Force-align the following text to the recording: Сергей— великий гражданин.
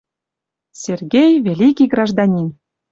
Сергей— 0.71 1.39
великий 1.47 1.85
гражданин. 1.87 2.47